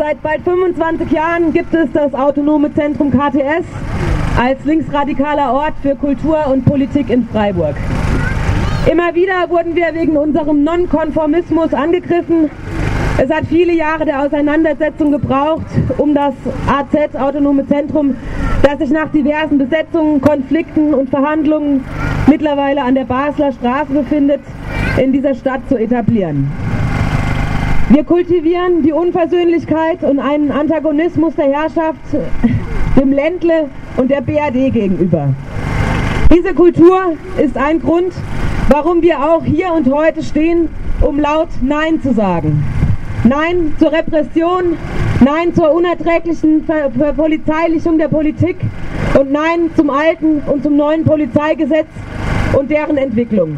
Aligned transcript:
seit 0.00 0.22
bald 0.22 0.42
25 0.44 1.10
Jahren 1.10 1.52
gibt 1.52 1.74
es 1.74 1.92
das 1.92 2.14
Autonome 2.14 2.72
Zentrum 2.72 3.10
KTS 3.10 3.66
als 4.38 4.64
linksradikaler 4.64 5.52
Ort 5.52 5.74
für 5.82 5.94
Kultur 5.94 6.46
und 6.46 6.64
Politik 6.64 7.10
in 7.10 7.28
Freiburg. 7.28 7.74
Immer 8.90 9.14
wieder 9.14 9.50
wurden 9.50 9.76
wir 9.76 9.92
wegen 9.92 10.16
unserem 10.16 10.64
Nonkonformismus 10.64 11.74
angegriffen. 11.74 12.48
Es 13.18 13.30
hat 13.30 13.44
viele 13.50 13.74
Jahre 13.74 14.06
der 14.06 14.22
Auseinandersetzung 14.22 15.12
gebraucht, 15.12 15.66
um 15.98 16.14
das 16.14 16.32
AZ, 16.66 17.14
Autonome 17.16 17.68
Zentrum, 17.68 18.16
das 18.62 18.78
sich 18.78 18.88
nach 18.88 19.12
diversen 19.12 19.58
Besetzungen, 19.58 20.22
Konflikten 20.22 20.94
und 20.94 21.10
Verhandlungen 21.10 21.84
mittlerweile 22.26 22.80
an 22.80 22.94
der 22.94 23.04
Basler 23.04 23.52
Straße 23.52 23.92
befindet, 23.92 24.40
in 24.96 25.12
dieser 25.12 25.34
Stadt 25.34 25.60
zu 25.68 25.76
etablieren. 25.76 26.50
Wir 27.92 28.04
kultivieren 28.04 28.84
die 28.84 28.92
Unversöhnlichkeit 28.92 30.04
und 30.04 30.20
einen 30.20 30.52
Antagonismus 30.52 31.34
der 31.34 31.46
Herrschaft 31.46 31.98
dem 32.96 33.12
Ländle 33.12 33.68
und 33.96 34.12
der 34.12 34.20
BRD 34.20 34.72
gegenüber. 34.72 35.34
Diese 36.32 36.54
Kultur 36.54 37.16
ist 37.42 37.56
ein 37.56 37.80
Grund, 37.80 38.12
warum 38.68 39.02
wir 39.02 39.18
auch 39.18 39.44
hier 39.44 39.72
und 39.72 39.92
heute 39.92 40.22
stehen, 40.22 40.68
um 41.00 41.18
laut 41.18 41.48
Nein 41.62 42.00
zu 42.00 42.14
sagen. 42.14 42.62
Nein 43.24 43.74
zur 43.80 43.90
Repression, 43.90 44.76
Nein 45.24 45.52
zur 45.52 45.72
unerträglichen 45.72 46.62
Ver 46.66 46.92
Verpolizeilichung 46.96 47.98
der 47.98 48.08
Politik 48.08 48.58
und 49.18 49.32
Nein 49.32 49.68
zum 49.74 49.90
alten 49.90 50.42
und 50.46 50.62
zum 50.62 50.76
neuen 50.76 51.02
Polizeigesetz 51.04 51.88
und 52.56 52.70
deren 52.70 52.96
Entwicklung. 52.96 53.56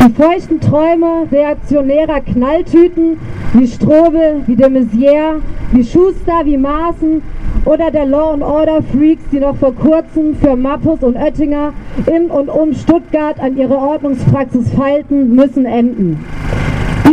Die 0.00 0.12
feuchten 0.12 0.60
Träume 0.60 1.26
reaktionärer 1.32 2.20
Knalltüten 2.20 3.18
wie 3.52 3.66
Strobel, 3.66 4.42
wie 4.46 4.54
de 4.54 4.68
Maizière, 4.68 5.40
wie 5.72 5.82
Schuster, 5.82 6.44
wie 6.44 6.56
Maaßen 6.56 7.20
oder 7.64 7.90
der 7.90 8.06
Law 8.06 8.32
and 8.32 8.44
Order 8.44 8.80
Freaks, 8.92 9.24
die 9.32 9.40
noch 9.40 9.56
vor 9.56 9.74
kurzem 9.74 10.36
für 10.36 10.54
Mappus 10.54 11.02
und 11.02 11.16
Oettinger 11.16 11.72
in 12.06 12.30
und 12.30 12.48
um 12.48 12.74
Stuttgart 12.74 13.40
an 13.40 13.56
ihre 13.56 13.76
Ordnungspraxis 13.76 14.70
feilten, 14.72 15.34
müssen 15.34 15.66
enden. 15.66 16.24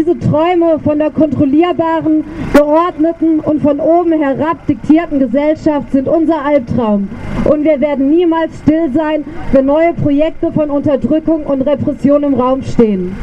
Diese 0.05 0.19
Träume 0.19 0.77
von 0.83 0.99
der 0.99 1.09
kontrollierbaren, 1.09 2.25
geordneten 2.53 3.39
und 3.39 3.61
von 3.61 3.79
oben 3.79 4.11
herab 4.11 4.67
diktierten 4.67 5.19
Gesellschaft 5.19 5.91
sind 5.91 6.07
unser 6.07 6.45
Albtraum. 6.45 7.07
Und 7.45 7.63
wir 7.63 7.81
werden 7.81 8.11
niemals 8.11 8.55
still 8.59 8.91
sein, 8.93 9.23
wenn 9.51 9.65
neue 9.65 9.93
Projekte 9.93 10.51
von 10.51 10.69
Unterdrückung 10.69 11.43
und 11.43 11.63
Repression 11.63 12.21
im 12.21 12.35
Raum 12.35 12.61
stehen. 12.61 13.15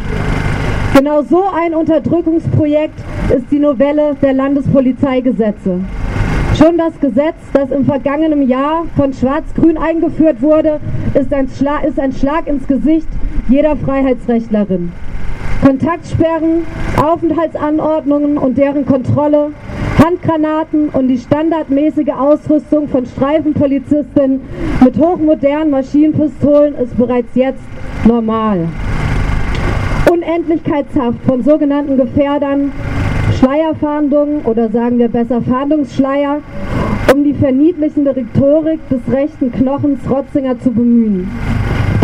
Genau 0.96 1.22
so 1.22 1.44
ein 1.54 1.72
Unterdrückungsprojekt 1.72 2.98
ist 3.36 3.46
die 3.52 3.60
Novelle 3.60 4.16
der 4.20 4.32
Landespolizeigesetze. 4.32 5.80
Schon 6.58 6.78
das 6.78 6.98
Gesetz, 6.98 7.36
das 7.52 7.70
im 7.70 7.84
vergangenen 7.84 8.48
Jahr 8.48 8.86
von 8.96 9.12
Schwarz-Grün 9.12 9.78
eingeführt 9.78 10.42
wurde, 10.42 10.80
ist 11.14 11.32
ein, 11.32 11.46
ist 11.46 12.00
ein 12.00 12.12
Schlag 12.12 12.48
ins 12.48 12.66
Gesicht 12.66 13.08
jeder 13.48 13.76
Freiheitsrechtlerin. 13.76 14.90
Kontaktsperren, 15.62 16.66
Aufenthaltsanordnungen 17.00 18.36
und 18.36 18.58
deren 18.58 18.84
Kontrolle, 18.84 19.52
Handgranaten 20.04 20.88
und 20.88 21.06
die 21.06 21.18
standardmäßige 21.18 22.08
Ausrüstung 22.18 22.88
von 22.88 23.06
Streifenpolizisten 23.06 24.40
mit 24.82 24.98
hochmodernen 24.98 25.70
Maschinenpistolen 25.70 26.74
ist 26.74 26.96
bereits 26.96 27.34
jetzt 27.34 27.62
normal. 28.04 28.66
Unendlichkeitshaft 30.10 31.18
von 31.24 31.44
sogenannten 31.44 31.96
Gefährdern, 31.96 32.72
Schleierfahndungen 33.38 34.42
oder 34.44 34.68
sagen 34.68 34.98
wir 34.98 35.08
besser 35.08 35.42
Fahndungsschleier, 35.42 36.40
um 37.14 37.22
die 37.22 37.34
verniedlichende 37.34 38.16
Rhetorik 38.16 38.80
des 38.88 39.00
rechten 39.14 39.52
Knochens 39.52 40.00
Rotzinger 40.10 40.58
zu 40.58 40.72
bemühen. 40.72 41.30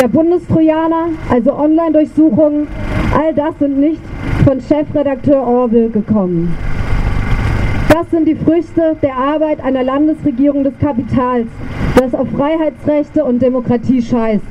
Der 0.00 0.06
Bundestrojaner, 0.06 1.08
also 1.28 1.54
Online-Durchsuchungen, 1.54 2.69
all 3.14 3.34
das 3.34 3.58
sind 3.58 3.78
nicht 3.78 4.00
von 4.44 4.60
Chefredakteur 4.60 5.46
Orwell 5.46 5.91
gekommen. 5.91 6.56
Das 7.92 8.10
sind 8.10 8.26
die 8.26 8.34
Früchte 8.34 8.96
der 9.02 9.16
Arbeit 9.16 9.60
einer 9.60 9.82
Landesregierung 9.82 10.64
des 10.64 10.78
Kapitals, 10.78 11.46
das 11.96 12.14
auf 12.14 12.28
Freiheitsrechte 12.36 13.24
und 13.24 13.41
Demokratie 13.41 14.02
scheißt. 14.02 14.44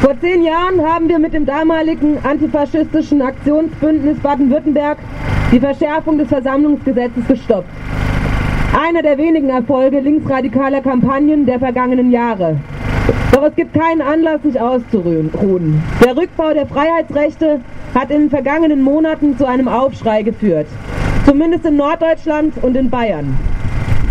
Vor 0.00 0.18
zehn 0.20 0.42
Jahren 0.42 0.80
haben 0.80 1.08
wir 1.08 1.18
mit 1.18 1.34
dem 1.34 1.44
damaligen 1.44 2.18
antifaschistischen 2.22 3.20
Aktionsbündnis 3.20 4.18
Baden-Württemberg 4.20 4.98
die 5.52 5.60
Verschärfung 5.60 6.18
des 6.18 6.28
Versammlungsgesetzes 6.28 7.26
gestoppt. 7.26 7.68
Einer 8.80 9.02
der 9.02 9.18
wenigen 9.18 9.48
Erfolge 9.50 10.00
linksradikaler 10.00 10.80
Kampagnen 10.80 11.46
der 11.46 11.58
vergangenen 11.58 12.10
Jahre. 12.10 12.56
Doch 13.32 13.44
es 13.44 13.54
gibt 13.54 13.74
keinen 13.74 14.02
Anlass, 14.02 14.42
sich 14.42 14.60
auszuruhen. 14.60 15.82
Der 16.04 16.16
Rückbau 16.16 16.52
der 16.52 16.66
Freiheitsrechte 16.66 17.60
hat 17.94 18.10
in 18.10 18.22
den 18.22 18.30
vergangenen 18.30 18.82
Monaten 18.82 19.36
zu 19.38 19.46
einem 19.46 19.68
Aufschrei 19.68 20.22
geführt. 20.22 20.66
Zumindest 21.24 21.64
in 21.64 21.76
Norddeutschland 21.76 22.54
und 22.62 22.76
in 22.76 22.90
Bayern. 22.90 23.38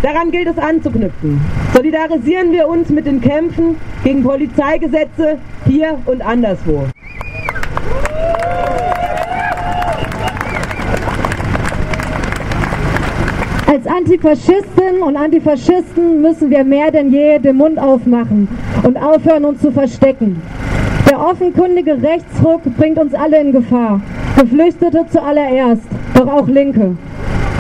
Daran 0.02 0.31
gilt 0.31 0.47
es 0.47 0.58
anzuknüpfen. 0.58 1.41
Solidarisieren 1.74 2.52
wir 2.52 2.68
uns 2.68 2.90
mit 2.90 3.08
den 3.08 3.19
Kämpfen 3.19 3.75
gegen 4.03 4.24
Polizeigesetze 4.24 5.40
hier 5.66 6.00
und 6.06 6.22
anderswo. 6.22 6.88
Als 13.69 13.85
Antifaschistin 13.85 15.01
und 15.05 15.17
Antifaschisten 15.17 16.22
müssen 16.22 16.50
wir 16.50 16.63
mehr 16.63 16.89
denn 16.89 17.11
je 17.11 17.38
den 17.38 17.57
Mund 17.57 17.78
aufmachen 17.78 18.47
und 18.83 18.95
aufhören, 18.95 19.44
uns 19.44 19.59
zu 19.59 19.72
verstecken. 19.72 20.41
Der 21.09 21.19
offenkundige 21.19 22.01
Rechtsruck 22.01 22.61
bringt 22.78 22.97
uns 22.97 23.13
alle 23.13 23.41
in 23.41 23.51
Gefahr. 23.51 24.00
Geflüchtete 24.39 25.05
zuallererst, 25.09 25.83
doch 26.13 26.28
auch 26.28 26.47
Linke. 26.47 26.95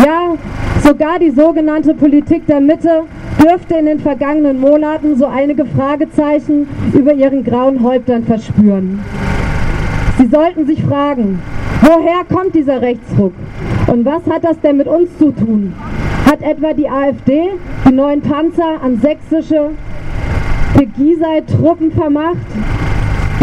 Ja, 0.05 0.35
sogar 0.81 1.19
die 1.19 1.31
sogenannte 1.31 1.93
Politik 1.93 2.47
der 2.47 2.61
Mitte 2.61 3.03
dürfte 3.43 3.75
in 3.75 3.87
den 3.87 3.99
vergangenen 3.99 4.61
Monaten 4.61 5.17
so 5.17 5.25
einige 5.25 5.65
Fragezeichen 5.65 6.69
über 6.93 7.13
ihren 7.13 7.43
grauen 7.43 7.83
Häuptern 7.83 8.23
verspüren. 8.23 9.01
Sie 10.17 10.27
sollten 10.27 10.65
sich 10.65 10.81
fragen, 10.83 11.39
woher 11.81 12.23
kommt 12.33 12.55
dieser 12.55 12.81
Rechtsruck? 12.81 13.33
Und 13.87 14.05
was 14.05 14.25
hat 14.29 14.43
das 14.43 14.59
denn 14.61 14.77
mit 14.77 14.87
uns 14.87 15.17
zu 15.17 15.31
tun? 15.31 15.73
Hat 16.29 16.41
etwa 16.41 16.73
die 16.73 16.89
AfD 16.89 17.51
die 17.87 17.93
neuen 17.93 18.19
Panzer 18.19 18.81
an 18.83 18.99
sächsische 18.99 19.69
Pegisei-Truppen 20.75 21.89
vermacht, 21.93 22.35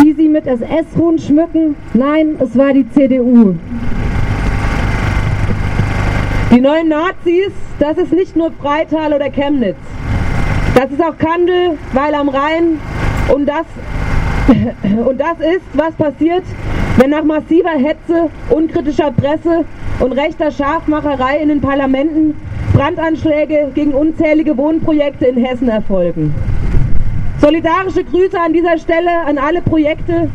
die 0.03 0.13
sie 0.13 0.29
mit 0.29 0.47
SS-Ruhen 0.47 1.19
schmücken? 1.19 1.77
Nein, 1.95 2.37
es 2.41 2.59
war 2.59 2.75
die 2.75 2.87
CDU. 2.91 3.55
Die 6.51 6.61
neuen 6.61 6.89
Nazis, 6.89 7.53
das 7.79 7.97
ist 7.97 8.13
nicht 8.13 8.37
nur 8.37 8.53
Freital 8.61 9.15
oder 9.15 9.31
Chemnitz. 9.31 9.79
Das 10.75 10.91
ist 10.91 11.03
auch 11.03 11.17
Kandel, 11.17 11.79
Weil 11.95 12.15
am 12.15 12.29
Rhein 12.29 12.79
und 13.35 13.47
das, 13.47 13.65
und 15.07 15.19
das 15.19 15.41
ist, 15.41 15.65
was 15.73 15.95
passiert, 15.95 16.45
wenn 16.99 17.11
nach 17.11 17.25
massiver 17.25 17.71
Hetze, 17.71 18.29
unkritischer 18.51 19.11
Presse 19.11 19.65
und 20.01 20.13
rechter 20.13 20.51
Scharfmacherei 20.51 21.39
in 21.39 21.49
den 21.49 21.63
Parlamenten 21.63 22.35
Brandanschläge 22.75 23.71
gegen 23.73 23.95
unzählige 23.95 24.57
Wohnprojekte 24.57 25.27
in 25.27 25.37
Hessen 25.37 25.69
erfolgen. 25.69 26.35
Solidarische 27.41 28.03
Grüße 28.03 28.39
an 28.39 28.53
dieser 28.53 28.79
Stelle 28.79 29.21
an 29.27 29.39
alle 29.39 29.63
Projekte, 29.63 30.29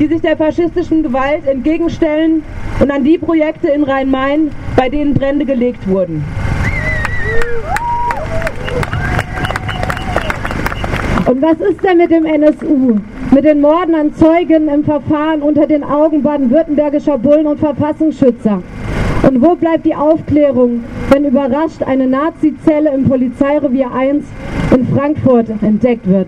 die 0.00 0.06
sich 0.06 0.22
der 0.22 0.38
faschistischen 0.38 1.02
Gewalt 1.02 1.46
entgegenstellen 1.46 2.44
und 2.80 2.90
an 2.90 3.04
die 3.04 3.18
Projekte 3.18 3.68
in 3.68 3.84
Rhein-Main, 3.84 4.50
bei 4.74 4.88
denen 4.88 5.12
Brände 5.12 5.44
gelegt 5.44 5.86
wurden. 5.86 6.24
Und 11.26 11.42
was 11.42 11.60
ist 11.60 11.84
denn 11.84 11.98
mit 11.98 12.10
dem 12.10 12.24
NSU? 12.24 13.00
Mit 13.32 13.44
den 13.44 13.60
Morden 13.60 13.94
an 13.94 14.14
Zeugen 14.14 14.68
im 14.68 14.82
Verfahren 14.82 15.42
unter 15.42 15.66
den 15.66 15.84
Augen 15.84 16.22
baden-württembergischer 16.22 17.18
Bullen 17.18 17.46
und 17.46 17.60
Verfassungsschützer? 17.60 18.62
Und 19.26 19.40
wo 19.40 19.54
bleibt 19.54 19.86
die 19.86 19.94
Aufklärung, 19.94 20.82
wenn 21.10 21.24
überrascht 21.24 21.82
eine 21.82 22.06
Nazi-Zelle 22.06 22.90
im 22.90 23.04
Polizeirevier 23.04 23.92
1 23.92 24.24
in 24.74 24.86
Frankfurt 24.88 25.48
entdeckt 25.62 26.08
wird? 26.08 26.26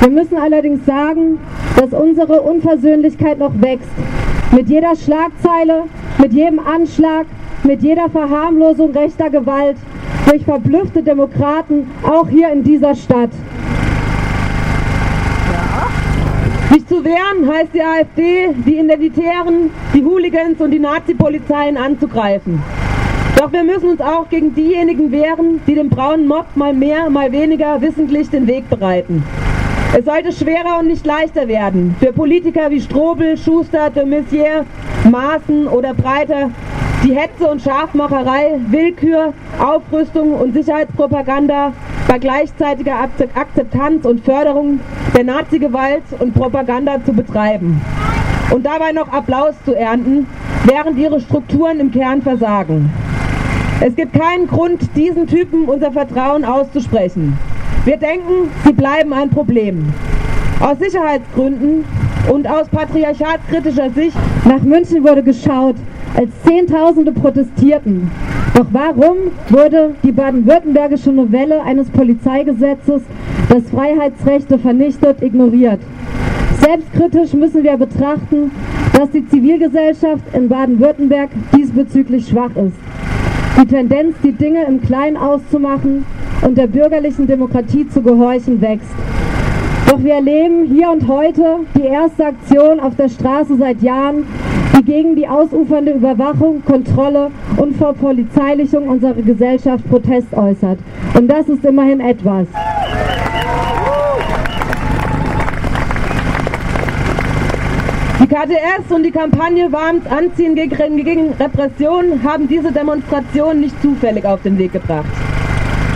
Wir 0.00 0.10
müssen 0.10 0.36
allerdings 0.36 0.84
sagen, 0.84 1.38
dass 1.76 1.92
unsere 1.92 2.42
Unversöhnlichkeit 2.42 3.38
noch 3.38 3.52
wächst. 3.60 3.90
Mit 4.52 4.68
jeder 4.68 4.96
Schlagzeile, 4.96 5.84
mit 6.18 6.32
jedem 6.32 6.58
Anschlag, 6.58 7.26
mit 7.62 7.82
jeder 7.82 8.08
Verharmlosung 8.08 8.92
rechter 8.92 9.30
Gewalt 9.30 9.76
durch 10.28 10.44
verblüffte 10.44 11.02
Demokraten, 11.02 11.86
auch 12.02 12.28
hier 12.28 12.50
in 12.50 12.64
dieser 12.64 12.94
Stadt. 12.94 13.30
Sich 16.70 16.86
zu 16.86 17.02
wehren 17.02 17.50
heißt 17.50 17.70
die 17.72 17.82
AfD, 17.82 18.54
die 18.66 18.78
Identitären, 18.78 19.70
die 19.94 20.04
Hooligans 20.04 20.60
und 20.60 20.70
die 20.70 20.78
Nazi-Polizeien 20.78 21.78
anzugreifen. 21.78 22.62
Doch 23.38 23.50
wir 23.50 23.64
müssen 23.64 23.88
uns 23.88 24.02
auch 24.02 24.28
gegen 24.28 24.54
diejenigen 24.54 25.10
wehren, 25.10 25.62
die 25.66 25.74
dem 25.74 25.88
braunen 25.88 26.28
Mob 26.28 26.44
mal 26.56 26.74
mehr, 26.74 27.08
mal 27.08 27.32
weniger 27.32 27.80
wissentlich 27.80 28.28
den 28.28 28.46
Weg 28.46 28.68
bereiten. 28.68 29.24
Es 29.96 30.04
sollte 30.04 30.30
schwerer 30.30 30.80
und 30.80 30.88
nicht 30.88 31.06
leichter 31.06 31.48
werden 31.48 31.96
für 31.98 32.12
Politiker 32.12 32.70
wie 32.70 32.82
Strobel, 32.82 33.38
Schuster, 33.38 33.88
de 33.88 34.04
Maizière, 34.04 34.66
Maaßen 35.10 35.68
oder 35.68 35.94
Breiter, 35.94 36.50
die 37.02 37.14
Hetze 37.14 37.50
und 37.50 37.62
Scharfmacherei, 37.62 38.60
Willkür, 38.68 39.32
Aufrüstung 39.58 40.34
und 40.34 40.52
Sicherheitspropaganda 40.52 41.72
bei 42.08 42.18
gleichzeitiger 42.18 42.98
Akzeptanz 43.34 44.06
und 44.06 44.24
Förderung 44.24 44.80
der 45.14 45.24
Nazi-Gewalt 45.24 46.02
und 46.18 46.34
Propaganda 46.34 47.04
zu 47.04 47.12
betreiben 47.12 47.80
und 48.50 48.64
dabei 48.64 48.92
noch 48.92 49.12
Applaus 49.12 49.54
zu 49.66 49.74
ernten, 49.74 50.26
während 50.64 50.98
ihre 50.98 51.20
Strukturen 51.20 51.80
im 51.80 51.92
Kern 51.92 52.22
versagen. 52.22 52.90
Es 53.80 53.94
gibt 53.94 54.18
keinen 54.18 54.46
Grund, 54.46 54.80
diesen 54.96 55.26
Typen 55.26 55.66
unser 55.66 55.92
Vertrauen 55.92 56.44
auszusprechen. 56.46 57.38
Wir 57.84 57.98
denken, 57.98 58.50
sie 58.64 58.72
bleiben 58.72 59.12
ein 59.12 59.28
Problem. 59.28 59.92
Aus 60.60 60.78
Sicherheitsgründen 60.78 61.84
und 62.32 62.48
aus 62.48 62.68
patriarchatkritischer 62.68 63.90
Sicht. 63.90 64.16
Nach 64.46 64.62
München 64.62 65.04
wurde 65.04 65.22
geschaut, 65.22 65.76
als 66.16 66.30
Zehntausende 66.44 67.12
protestierten. 67.12 68.10
Doch 68.58 68.66
warum 68.72 69.16
wurde 69.50 69.94
die 70.02 70.10
baden-württembergische 70.10 71.12
Novelle 71.12 71.62
eines 71.62 71.88
Polizeigesetzes, 71.90 73.02
das 73.48 73.70
Freiheitsrechte 73.70 74.58
vernichtet, 74.58 75.22
ignoriert? 75.22 75.78
Selbstkritisch 76.60 77.34
müssen 77.34 77.62
wir 77.62 77.76
betrachten, 77.76 78.50
dass 78.94 79.12
die 79.12 79.24
Zivilgesellschaft 79.28 80.24
in 80.32 80.48
Baden-Württemberg 80.48 81.30
diesbezüglich 81.56 82.26
schwach 82.26 82.50
ist. 82.56 82.74
Die 83.62 83.66
Tendenz, 83.68 84.16
die 84.24 84.32
Dinge 84.32 84.64
im 84.64 84.82
Kleinen 84.82 85.16
auszumachen 85.16 86.04
und 86.42 86.58
der 86.58 86.66
bürgerlichen 86.66 87.28
Demokratie 87.28 87.88
zu 87.88 88.02
gehorchen, 88.02 88.60
wächst. 88.60 88.90
Doch 89.88 90.02
wir 90.02 90.14
erleben 90.14 90.64
hier 90.64 90.90
und 90.90 91.06
heute 91.06 91.60
die 91.76 91.86
erste 91.86 92.26
Aktion 92.26 92.80
auf 92.80 92.96
der 92.96 93.08
Straße 93.08 93.56
seit 93.56 93.82
Jahren, 93.82 94.24
die 94.76 94.84
gegen 94.84 95.16
die 95.16 95.28
ausufernde 95.28 95.92
Überwachung, 95.92 96.62
Kontrolle 96.64 97.30
und 97.56 97.76
Verpolizeilichung 97.76 98.88
unserer 98.88 99.14
Gesellschaft 99.14 99.88
Protest 99.88 100.32
äußert. 100.34 100.78
Und 101.14 101.28
das 101.28 101.48
ist 101.48 101.64
immerhin 101.64 102.00
etwas. 102.00 102.46
Die 108.20 108.26
KTS 108.26 108.92
und 108.92 109.04
die 109.04 109.10
Kampagne 109.10 109.70
Warms 109.72 110.06
Anziehen 110.06 110.54
gegen 110.54 111.32
Repression 111.32 112.22
haben 112.22 112.48
diese 112.48 112.72
Demonstration 112.72 113.60
nicht 113.60 113.80
zufällig 113.80 114.24
auf 114.26 114.42
den 114.42 114.58
Weg 114.58 114.72
gebracht. 114.72 115.06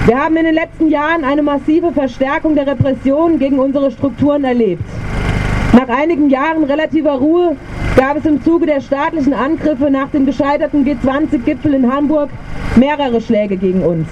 Wir 0.07 0.19
haben 0.19 0.37
in 0.37 0.45
den 0.45 0.55
letzten 0.55 0.89
Jahren 0.89 1.25
eine 1.25 1.43
massive 1.43 1.93
Verstärkung 1.93 2.55
der 2.55 2.67
Repression 2.67 3.39
gegen 3.39 3.59
unsere 3.59 3.91
Strukturen 3.91 4.43
erlebt. 4.45 4.83
Nach 5.73 5.89
einigen 5.89 6.29
Jahren 6.29 6.65
relativer 6.65 7.13
Ruhe 7.13 7.57
gab 7.97 8.17
es 8.17 8.25
im 8.25 8.43
Zuge 8.43 8.67
der 8.67 8.81
staatlichen 8.81 9.35
Angriffe 9.35 9.91
nach 9.91 10.09
dem 10.09 10.27
gescheiterten 10.27 10.85
G20-Gipfel 10.85 11.75
in 11.75 11.93
Hamburg 11.93 12.31
mehrere 12.77 13.21
Schläge 13.21 13.57
gegen 13.57 13.83
uns. 13.83 14.09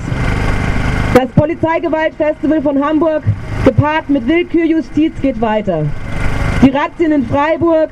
Das 1.14 1.28
Polizeigewaltfestival 1.30 2.62
von 2.62 2.84
Hamburg, 2.84 3.22
gepaart 3.64 4.08
mit 4.08 4.26
Willkürjustiz, 4.26 5.12
geht 5.20 5.40
weiter. 5.40 5.84
Die 6.62 6.70
Razzien 6.70 7.12
in 7.12 7.26
Freiburg, 7.26 7.90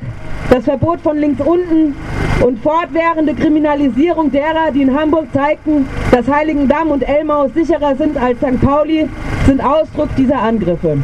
das 0.49 0.63
Verbot 0.63 1.01
von 1.01 1.17
links 1.17 1.41
unten 1.41 1.95
und 2.43 2.59
fortwährende 2.59 3.33
Kriminalisierung 3.33 4.31
derer, 4.31 4.71
die 4.73 4.83
in 4.83 4.97
Hamburg 4.97 5.27
zeigten, 5.33 5.85
dass 6.11 6.27
Heiligendamm 6.27 6.89
und 6.89 7.07
Elmau 7.07 7.49
sicherer 7.49 7.95
sind 7.95 8.17
als 8.17 8.37
St. 8.37 8.61
Pauli, 8.61 9.07
sind 9.45 9.63
Ausdruck 9.63 10.09
dieser 10.15 10.41
Angriffe. 10.41 10.99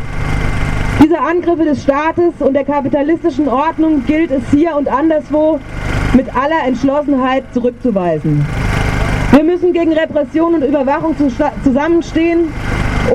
Diese 1.05 1.19
Angriffe 1.19 1.65
des 1.65 1.83
Staates 1.83 2.33
und 2.39 2.55
der 2.55 2.63
kapitalistischen 2.63 3.47
Ordnung 3.47 4.03
gilt 4.07 4.31
es 4.31 4.41
hier 4.49 4.75
und 4.75 4.87
anderswo 4.87 5.59
mit 6.15 6.35
aller 6.35 6.65
Entschlossenheit 6.65 7.43
zurückzuweisen. 7.53 8.43
Wir 9.29 9.43
müssen 9.43 9.71
gegen 9.71 9.93
Repression 9.93 10.55
und 10.55 10.63
Überwachung 10.63 11.15
zusammenstehen 11.63 12.47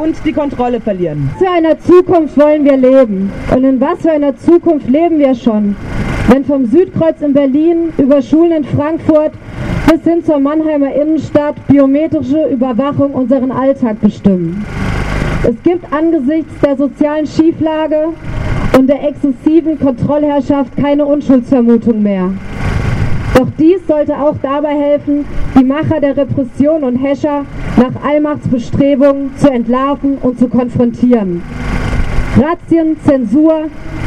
und 0.00 0.14
die 0.24 0.32
Kontrolle 0.32 0.80
verlieren. 0.80 1.30
Was 1.32 1.48
für 1.48 1.52
einer 1.52 1.80
Zukunft 1.80 2.38
wollen 2.38 2.64
wir 2.64 2.76
leben? 2.76 3.32
Und 3.52 3.64
in 3.64 3.80
was 3.80 4.02
für 4.02 4.12
einer 4.12 4.36
Zukunft 4.36 4.88
leben 4.88 5.18
wir 5.18 5.34
schon? 5.34 5.74
Wenn 6.28 6.44
vom 6.44 6.66
Südkreuz 6.66 7.20
in 7.22 7.32
Berlin 7.32 7.92
über 7.98 8.22
Schulen 8.22 8.52
in 8.52 8.64
Frankfurt 8.66 9.32
bis 9.90 10.04
hin 10.04 10.24
zur 10.24 10.38
Mannheimer 10.38 10.94
Innenstadt 10.94 11.56
biometrische 11.66 12.46
Überwachung 12.52 13.14
unseren 13.14 13.50
Alltag 13.50 14.00
bestimmen. 14.00 14.64
Es 15.42 15.62
gibt 15.62 15.92
angesichts 15.92 16.52
der 16.62 16.76
sozialen 16.76 17.26
Schieflage 17.26 18.08
und 18.78 18.88
der 18.88 19.08
exzessiven 19.08 19.78
Kontrollherrschaft 19.78 20.76
keine 20.76 21.04
Unschuldsvermutung 21.06 22.02
mehr. 22.02 22.30
Doch 23.34 23.48
dies 23.58 23.86
sollte 23.86 24.14
auch 24.14 24.36
dabei 24.42 24.74
helfen, 24.74 25.24
die 25.58 25.64
Macher 25.64 26.00
der 26.00 26.16
Repression 26.16 26.84
und 26.84 26.96
Häscher 26.96 27.44
nach 27.76 28.04
Allmachtsbestrebungen 28.06 29.30
zu 29.36 29.50
entlarven 29.50 30.18
und 30.18 30.38
zu 30.38 30.48
konfrontieren. 30.48 31.42
Razzien, 32.36 32.96
Zensur, 33.04 33.64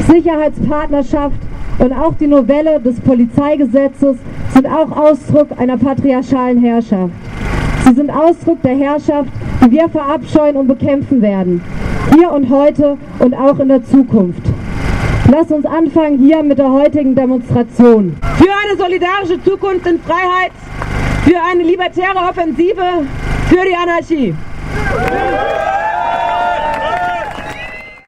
Sicherheitspartnerschaft 0.07 1.37
und 1.79 1.93
auch 1.93 2.13
die 2.15 2.27
Novelle 2.27 2.79
des 2.79 2.99
Polizeigesetzes 2.99 4.17
sind 4.53 4.67
auch 4.67 4.91
Ausdruck 4.91 5.47
einer 5.57 5.77
patriarchalen 5.77 6.59
Herrschaft. 6.61 7.13
Sie 7.87 7.93
sind 7.95 8.09
Ausdruck 8.09 8.61
der 8.61 8.75
Herrschaft, 8.75 9.29
die 9.63 9.71
wir 9.71 9.89
verabscheuen 9.89 10.55
und 10.55 10.67
bekämpfen 10.67 11.21
werden. 11.21 11.61
Hier 12.15 12.31
und 12.31 12.49
heute 12.49 12.97
und 13.19 13.33
auch 13.33 13.59
in 13.59 13.69
der 13.69 13.83
Zukunft. 13.83 14.41
Lass 15.31 15.51
uns 15.51 15.65
anfangen 15.65 16.19
hier 16.19 16.43
mit 16.43 16.57
der 16.57 16.69
heutigen 16.69 17.15
Demonstration. 17.15 18.17
Für 18.37 18.51
eine 18.65 18.77
solidarische 18.77 19.41
Zukunft 19.43 19.87
in 19.87 19.99
Freiheit, 20.01 20.51
für 21.25 21.37
eine 21.49 21.63
libertäre 21.63 22.17
Offensive, 22.29 23.05
für 23.49 23.65
die 23.65 23.75
Anarchie. 23.75 24.35